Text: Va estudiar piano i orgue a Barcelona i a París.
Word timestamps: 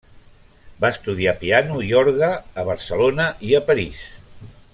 Va 0.85 0.89
estudiar 0.95 1.33
piano 1.43 1.77
i 1.89 1.93
orgue 2.01 2.31
a 2.63 2.67
Barcelona 2.71 3.29
i 3.51 3.55
a 3.59 3.63
París. 3.71 4.01